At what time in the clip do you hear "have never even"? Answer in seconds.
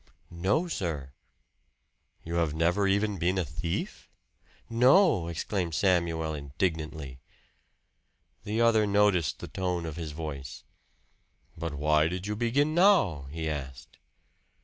2.37-3.19